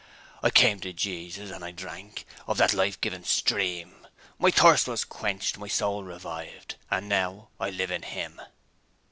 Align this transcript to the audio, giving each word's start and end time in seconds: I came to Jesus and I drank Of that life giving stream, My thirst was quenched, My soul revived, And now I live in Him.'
I 0.41 0.49
came 0.49 0.79
to 0.79 0.93
Jesus 0.93 1.51
and 1.51 1.63
I 1.63 1.69
drank 1.69 2.25
Of 2.47 2.57
that 2.57 2.73
life 2.73 2.99
giving 3.01 3.23
stream, 3.23 4.07
My 4.39 4.49
thirst 4.49 4.87
was 4.87 5.03
quenched, 5.05 5.59
My 5.59 5.67
soul 5.67 6.03
revived, 6.03 6.73
And 6.89 7.07
now 7.07 7.49
I 7.59 7.69
live 7.69 7.91
in 7.91 8.01
Him.' 8.01 8.41